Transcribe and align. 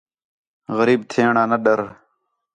غریب 0.77 1.01
تھیݨ 1.11 1.35
آ 1.41 1.43
نہ 1.49 1.57
ݙَر 1.63 1.79